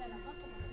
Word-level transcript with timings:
Gracias. 0.00 0.69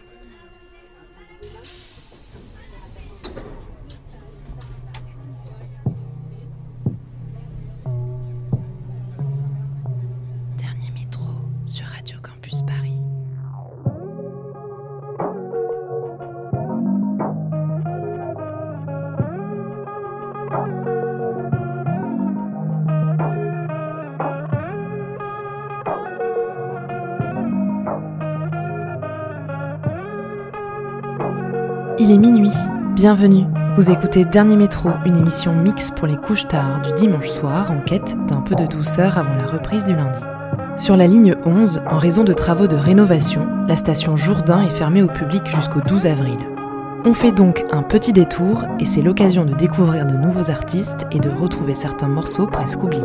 Il 32.07 32.13
est 32.13 32.17
minuit, 32.17 32.53
bienvenue. 32.95 33.43
Vous 33.75 33.91
écoutez 33.91 34.23
Dernier 34.23 34.55
Métro, 34.55 34.91
une 35.05 35.17
émission 35.17 35.53
mix 35.53 35.91
pour 35.91 36.07
les 36.07 36.15
couches 36.15 36.47
tard 36.47 36.81
du 36.81 36.93
dimanche 36.93 37.27
soir 37.27 37.69
en 37.69 37.81
quête 37.81 38.15
d'un 38.29 38.39
peu 38.39 38.55
de 38.55 38.65
douceur 38.65 39.17
avant 39.17 39.35
la 39.35 39.45
reprise 39.45 39.83
du 39.83 39.93
lundi. 39.93 40.21
Sur 40.77 40.95
la 40.95 41.05
ligne 41.05 41.35
11, 41.43 41.81
en 41.91 41.97
raison 41.97 42.23
de 42.23 42.31
travaux 42.31 42.67
de 42.67 42.77
rénovation, 42.77 43.45
la 43.67 43.75
station 43.75 44.15
Jourdain 44.15 44.61
est 44.61 44.69
fermée 44.69 45.03
au 45.03 45.09
public 45.09 45.41
jusqu'au 45.53 45.81
12 45.81 46.05
avril. 46.05 46.39
On 47.03 47.13
fait 47.13 47.33
donc 47.33 47.65
un 47.71 47.83
petit 47.83 48.13
détour 48.13 48.63
et 48.79 48.85
c'est 48.85 49.01
l'occasion 49.01 49.43
de 49.43 49.53
découvrir 49.53 50.05
de 50.05 50.15
nouveaux 50.15 50.49
artistes 50.49 51.05
et 51.11 51.19
de 51.19 51.29
retrouver 51.29 51.75
certains 51.75 52.07
morceaux 52.07 52.47
presque 52.47 52.83
oubliés. 52.83 53.03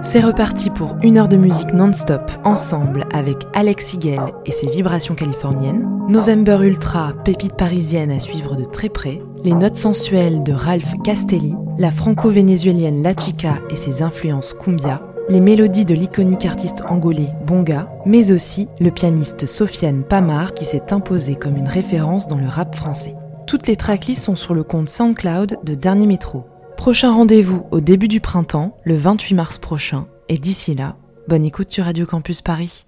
C'est 0.00 0.20
reparti 0.20 0.70
pour 0.70 0.96
une 1.02 1.18
heure 1.18 1.26
de 1.26 1.36
musique 1.36 1.72
non-stop 1.72 2.30
ensemble 2.44 3.04
avec 3.12 3.48
Alex 3.52 3.94
Higel 3.94 4.20
et 4.46 4.52
ses 4.52 4.70
vibrations 4.70 5.16
californiennes, 5.16 5.97
November 6.08 6.60
Ultra, 6.62 7.12
pépite 7.22 7.54
parisienne 7.54 8.10
à 8.10 8.18
suivre 8.18 8.56
de 8.56 8.64
très 8.64 8.88
près, 8.88 9.20
les 9.44 9.52
notes 9.52 9.76
sensuelles 9.76 10.42
de 10.42 10.54
Ralph 10.54 10.94
Castelli, 11.04 11.54
la 11.76 11.90
franco-vénézuélienne 11.90 13.02
La 13.02 13.12
Chica 13.14 13.58
et 13.68 13.76
ses 13.76 14.00
influences 14.00 14.54
cumbia, 14.54 15.02
les 15.28 15.38
mélodies 15.38 15.84
de 15.84 15.92
l'iconique 15.92 16.46
artiste 16.46 16.82
angolais 16.88 17.28
Bonga, 17.46 17.92
mais 18.06 18.32
aussi 18.32 18.68
le 18.80 18.90
pianiste 18.90 19.44
Sofiane 19.44 20.02
Pamar 20.02 20.54
qui 20.54 20.64
s'est 20.64 20.94
imposé 20.94 21.34
comme 21.34 21.58
une 21.58 21.68
référence 21.68 22.26
dans 22.26 22.38
le 22.38 22.48
rap 22.48 22.74
français. 22.74 23.14
Toutes 23.46 23.66
les 23.66 23.76
tracklists 23.76 24.24
sont 24.24 24.36
sur 24.36 24.54
le 24.54 24.64
compte 24.64 24.88
SoundCloud 24.88 25.58
de 25.62 25.74
Dernier 25.74 26.06
Métro. 26.06 26.46
Prochain 26.78 27.12
rendez-vous 27.12 27.66
au 27.70 27.80
début 27.82 28.08
du 28.08 28.22
printemps, 28.22 28.78
le 28.82 28.96
28 28.96 29.34
mars 29.34 29.58
prochain. 29.58 30.06
Et 30.30 30.38
d'ici 30.38 30.74
là, 30.74 30.96
bonne 31.28 31.44
écoute 31.44 31.70
sur 31.70 31.84
Radio 31.84 32.06
Campus 32.06 32.40
Paris. 32.40 32.87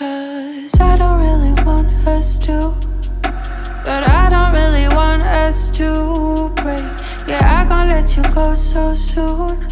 Cause 0.00 0.74
I 0.80 0.96
don't 0.96 1.18
really 1.20 1.52
want 1.62 1.90
us 2.06 2.38
to. 2.38 2.74
But 3.22 4.02
I 4.08 4.30
don't 4.30 4.52
really 4.54 4.88
want 4.94 5.22
us 5.22 5.70
to 5.72 6.48
break. 6.56 6.84
Yeah, 7.28 7.58
I 7.58 7.64
gon' 7.68 7.88
let 7.88 8.16
you 8.16 8.22
go 8.32 8.54
so 8.54 8.94
soon. 8.94 9.68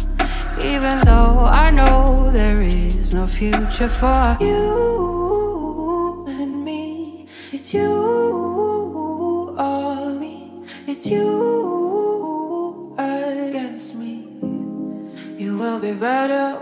Even 0.61 0.99
though 1.05 1.45
I 1.45 1.71
know 1.71 2.29
there 2.31 2.61
is 2.61 3.11
no 3.11 3.25
future 3.25 3.89
for 3.89 4.37
you 4.39 6.25
and 6.27 6.63
me. 6.63 7.25
It's 7.51 7.73
you 7.73 7.89
or 9.57 10.11
me. 10.19 10.51
It's 10.85 11.07
you 11.07 12.93
against 12.99 13.95
me. 13.95 14.27
You 15.37 15.57
will 15.57 15.79
be 15.79 15.93
better 15.93 16.59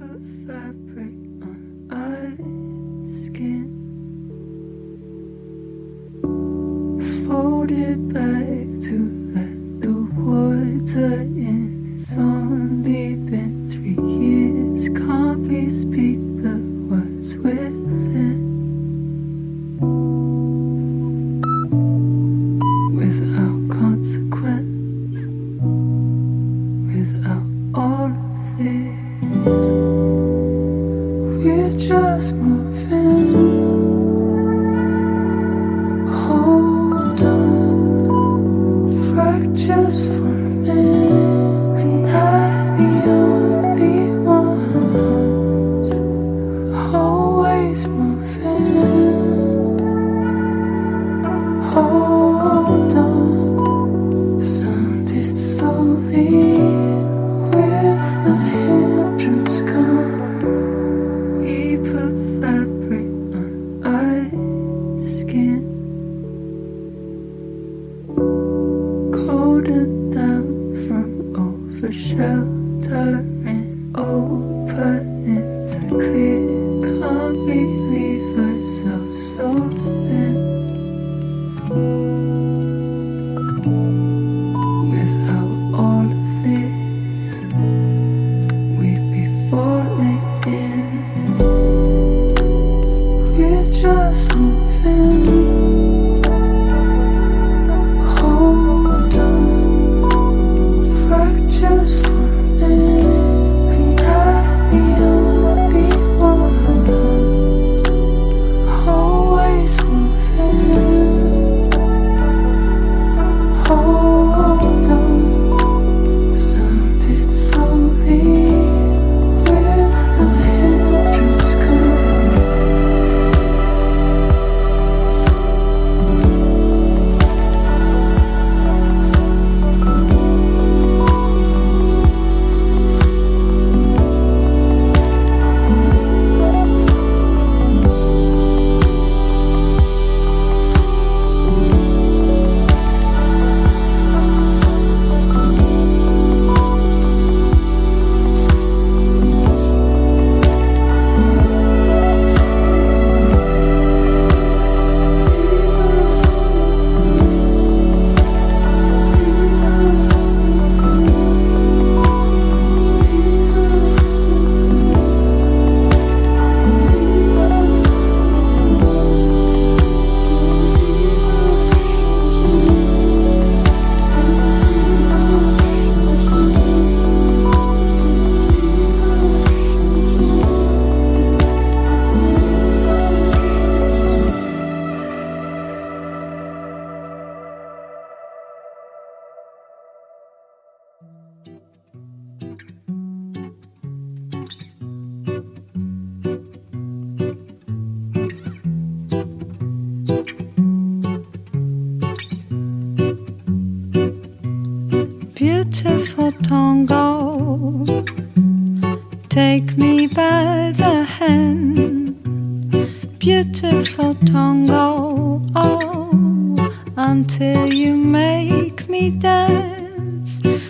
of 0.00 0.22
fabric. 0.46 1.27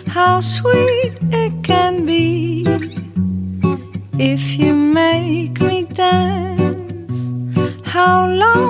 how 0.09 0.41
sweet 0.41 1.13
it 1.31 1.63
can 1.63 2.03
be 2.03 2.65
if 4.17 4.57
you 4.57 4.73
make 4.73 5.61
me 5.61 5.83
dance. 5.83 7.15
How 7.83 8.27
long? 8.27 8.68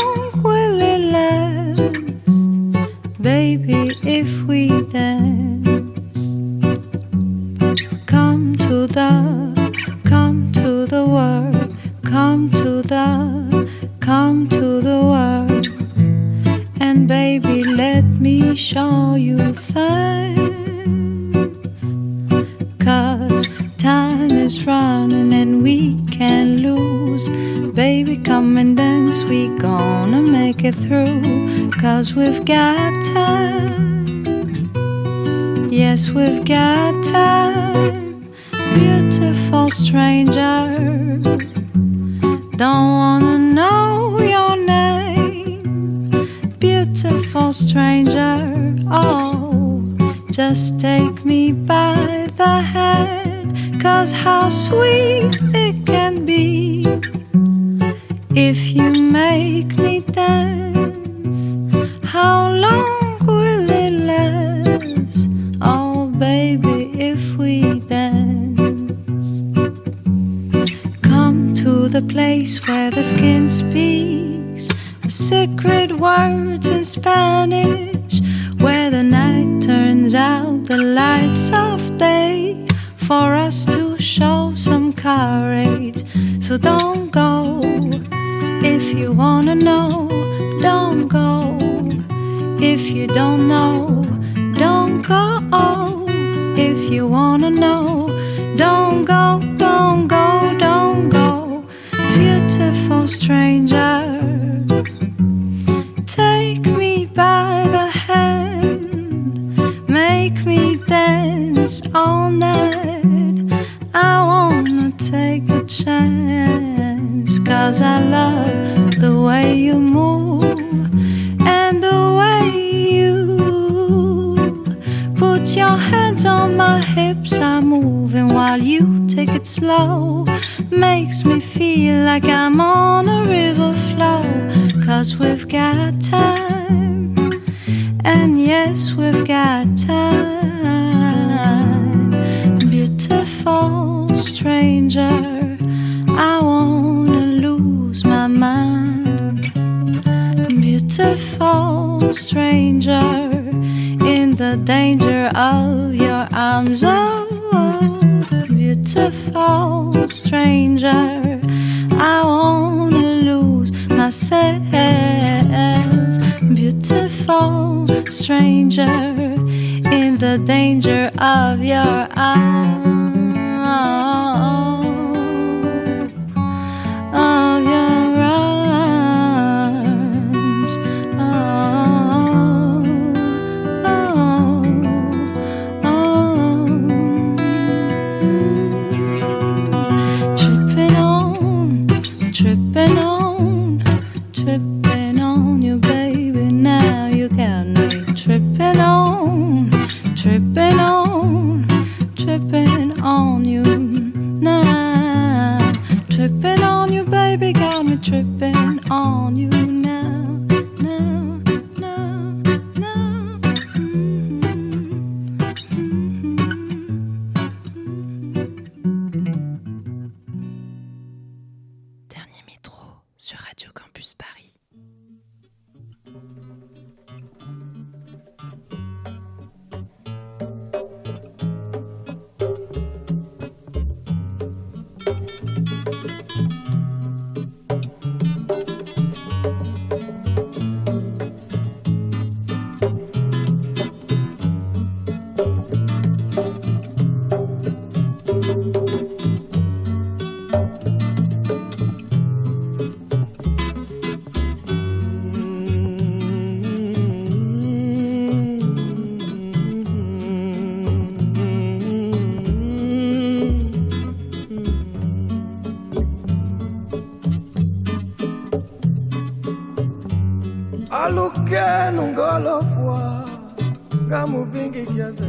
vingi 274.51 274.83
kiasi 274.85 275.23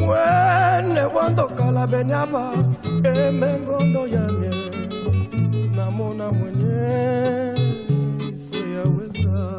mwene 0.00 1.00
wandokala 1.14 1.86
benyaba 1.86 2.52
emengondo 3.04 4.06
yamye 4.06 4.50
namona 5.76 6.28
mwenye 6.28 7.54
soyaweza 8.44 9.58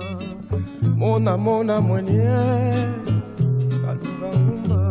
mona 0.97 1.37
mona 1.37 1.81
mwenye 1.81 2.23
kaluka 3.85 4.39
mumba. 4.39 4.81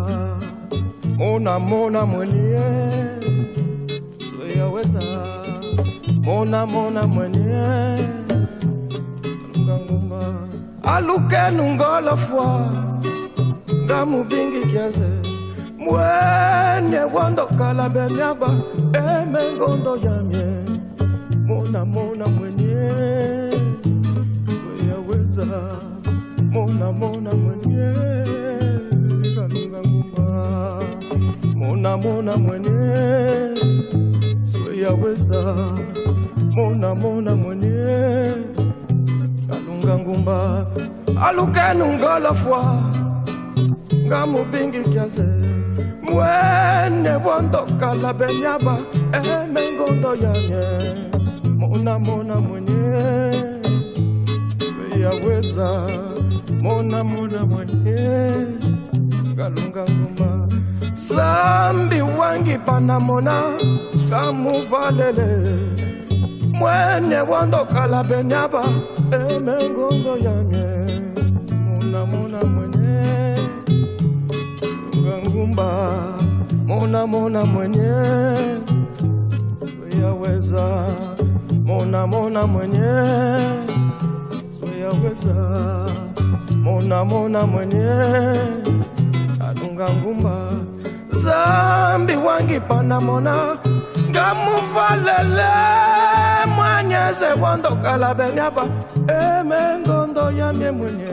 mona 1.19 1.59
mona 1.59 2.07
mwenye 2.07 2.50
nga 44.11 44.27
mubingi 44.27 44.83
kiasi 44.91 45.23
mwene 46.03 47.13
bondokala 47.25 48.11
benyaba 48.19 48.75
eh, 49.15 49.27
emengondo 49.45 50.11
yanye. 50.25 50.65
Mona 51.59 51.95
mona 51.99 52.37
mwenye. 52.47 52.83
Yaweza. 55.03 55.69
Mona 56.63 57.05
mona 57.05 57.41
mwenye. 57.47 57.99
Ngalunga 59.35 59.83
nguma. 59.95 60.31
Sambi 60.95 62.01
wangi 62.19 62.59
panamona 62.67 63.35
kamuvalele 64.11 65.29
mwene 66.59 67.19
bondokala 67.29 68.03
benyaba 68.05 68.65
eh, 69.15 69.37
emengondo 69.37 70.13
yanye. 70.27 70.67
Mona 71.67 72.01
mona 72.07 72.41
mwenye. 72.53 72.80
Baba, 75.61 76.19
Mona 76.67 77.07
Mona 77.07 77.45
mwenyewe 77.45 78.61
yaweza, 80.03 80.87
Mona 81.65 82.07
Mona 82.07 82.47
mwenyewe 82.47 83.57
yaweza, 84.81 85.35
Mona 86.65 87.05
Mona 87.05 87.47
mwenyewe 87.47 88.39
adunga 89.49 89.87
ngumba. 89.91 90.37
Zambi 91.13 92.17
wangi 92.17 92.61
pana 92.61 93.01
mona 93.01 93.57
ngamufalele 94.11 95.51
mwanyeze 96.57 97.27
wondokala 97.43 98.15
benyaba 98.15 98.65
emengondo 99.09 100.31
yamye 100.31 100.71
mwenye. 100.71 101.11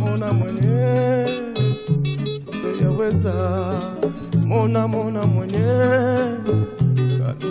Mona, 0.00 0.32
mwenye 0.32 1.55
yaweza 3.00 3.32
mona 4.46 4.88
mona 4.88 5.22
mwenye. 5.26 5.58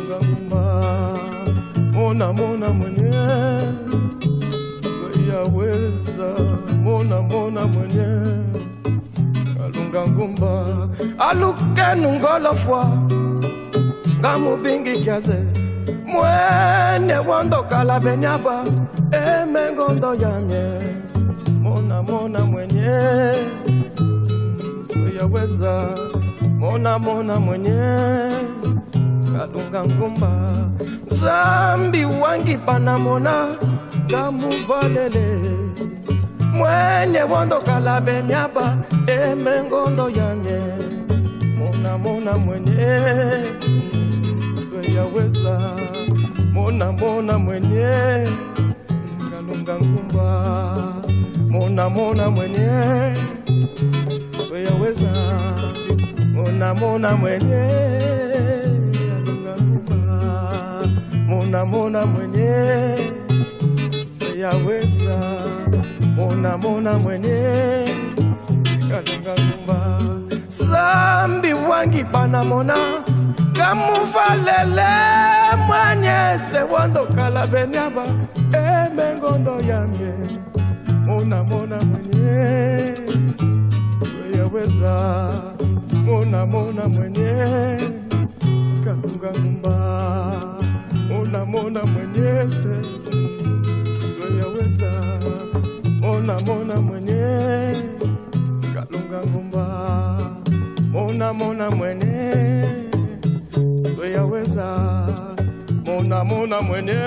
Ngumba 0.10 0.82
mona 1.94 2.34
mona 2.34 2.70
mwenye. 2.70 3.12
Yaweza 5.30 6.28
mona 6.84 7.22
mona 7.22 7.68
mwenye. 7.68 8.08
Alunga 9.66 10.08
ngumba. 10.08 10.66
Alukenu 11.20 12.12
ngolofwa 12.20 12.86
ngamubingi 14.20 15.00
kyaze 15.04 15.44
mwene 16.06 17.18
wondokala 17.28 18.00
benyaba. 18.00 18.64
Emengondo 19.12 20.14
yamye 20.16 20.82
mona 21.62 22.04
mona 22.04 22.46
mwenye 22.46 22.90
soyaweza 24.96 25.90
mona 26.60 27.00
mona 27.00 27.40
mwenye 27.40 27.80
kalunga 29.38 29.84
ngumba. 29.86 30.32
Zambi 31.08 32.06
wangi 32.06 32.58
panamona 32.58 33.48
kamuvalele 34.10 35.28
mwenye 36.54 37.22
wondokala 37.32 38.02
benyaba 38.02 38.78
emengondo 39.08 40.10
yamye 40.10 40.60
mona 41.58 41.98
mona 41.98 42.38
mwenye 42.38 42.88
sweyaweza 44.70 45.60
mona 46.54 46.92
mona 46.92 47.38
mwenye 47.40 48.28
kalunga 49.32 49.76
ngumba. 49.76 50.28
Mona 51.50 51.90
mona 51.90 52.30
mwenye 52.30 52.70
mona 56.34 56.74
mona 56.74 57.16
mwenye. 57.16 57.66
Mona 61.28 61.66
mona 61.66 62.06
mwenye. 62.06 62.98
Sweyaweza 64.20 65.18
mona 66.16 66.58
mona 66.58 66.94
mwenye. 67.00 67.86
Kalunga 68.90 69.34
ngumba 69.44 70.00
zambi 70.48 71.54
wangi 71.54 72.04
panamona 72.04 72.76
kamuvalele 73.54 74.88
mwanyese 75.68 76.60
wandokala 76.74 77.48
benyaba. 77.48 78.06
Emengondo 78.54 79.60
mona 81.06 81.44
mona 81.44 81.78
mwenye 81.84 82.96
sweyaweza 84.56 85.34
mona 86.06 86.46
mona 86.46 86.88
mwenye 86.88 87.32
kalunga 88.86 89.32
ngumba 89.40 89.76
mona 91.10 91.46
mona 91.46 91.84
mwenyese 91.84 92.74
sweyaweza 94.16 94.92
mona 96.02 96.40
mona 96.40 96.76
mwenye 96.82 97.76
kalunga 98.74 99.20
ngumba 99.28 99.66
mona 100.92 101.34
mona 101.34 101.72
mwenye 101.72 102.32
sweyaweza 103.96 104.68
mona 105.86 106.24
mona 106.24 106.62
mwenye 106.62 107.02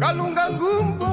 kalunga 0.00 0.50
ngumba 0.52 1.08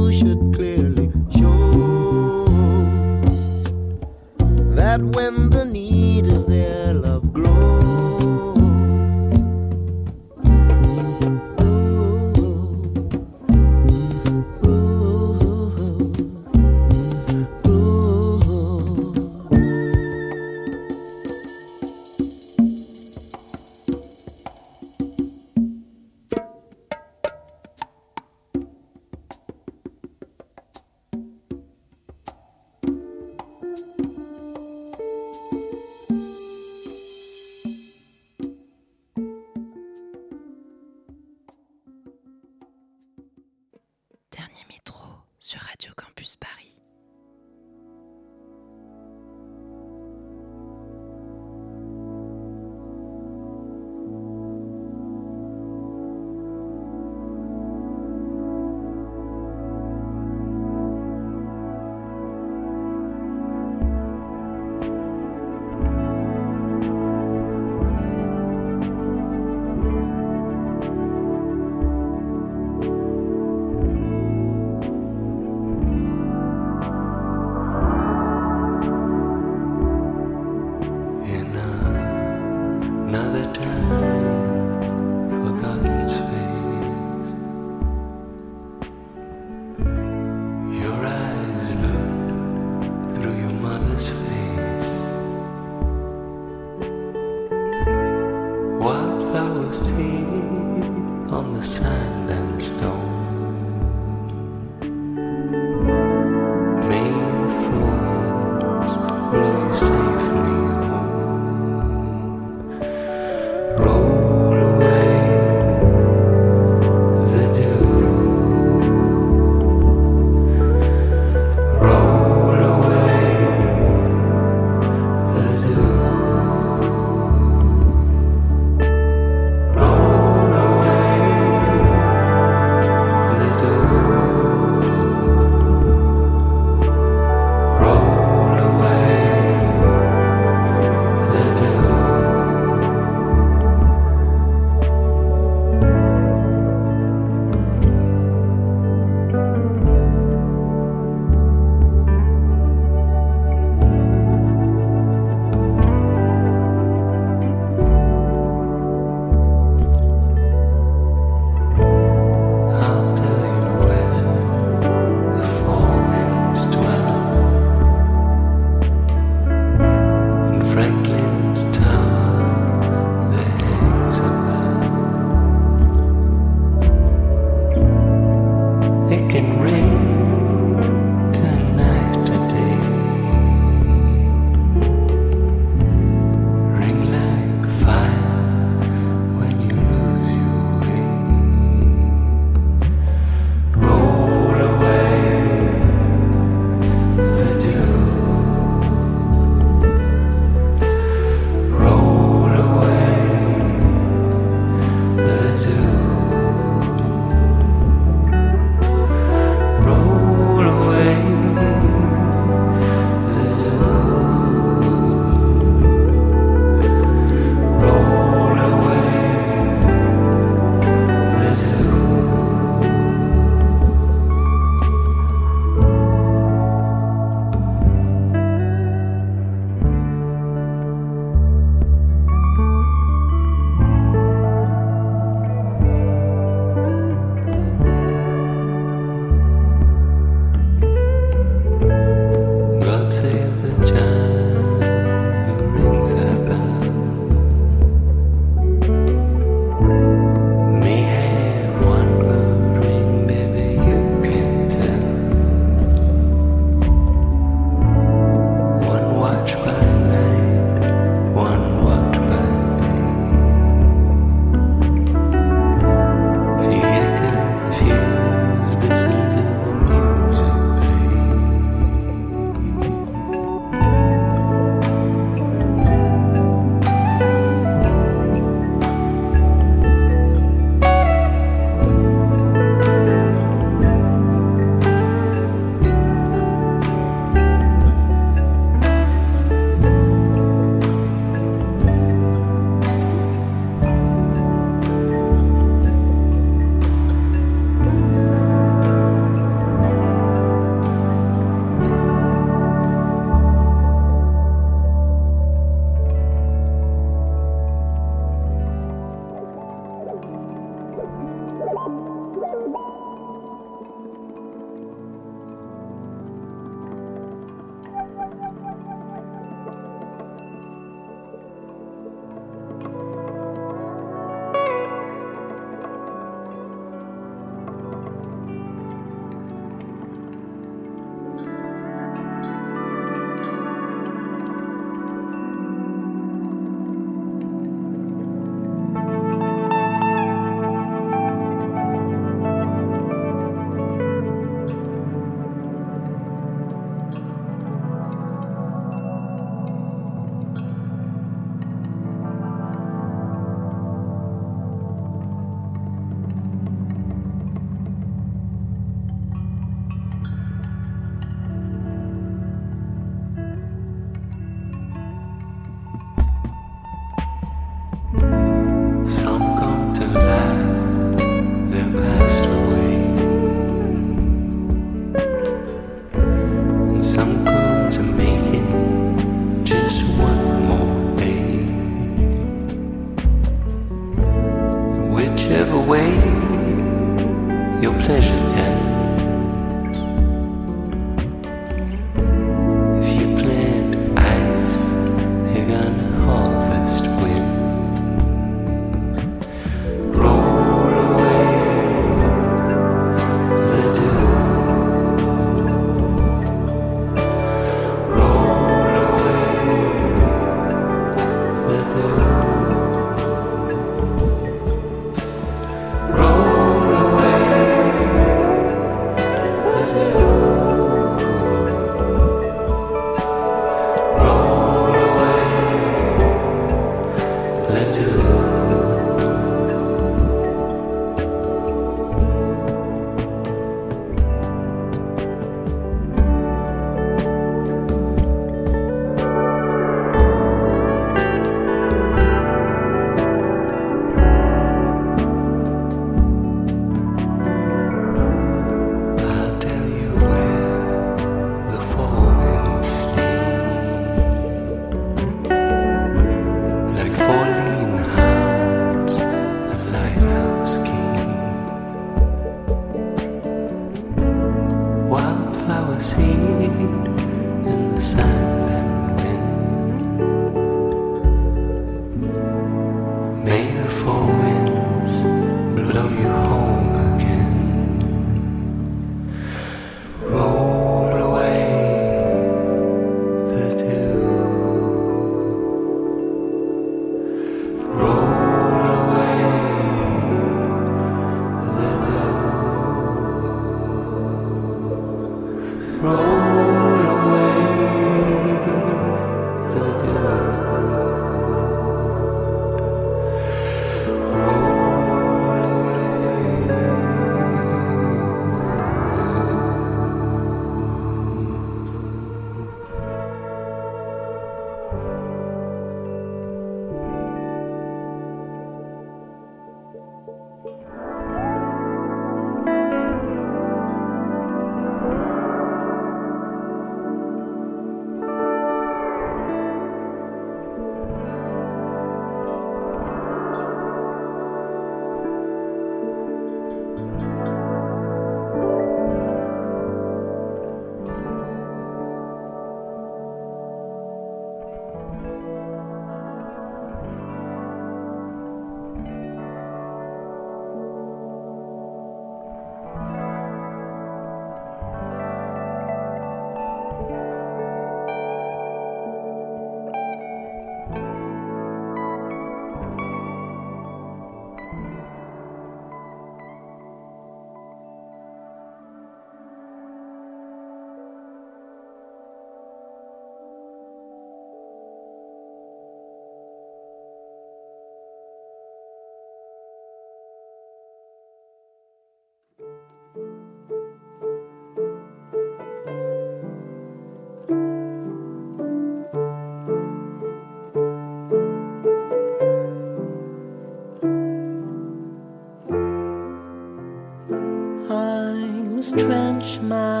someday 599.43 600.00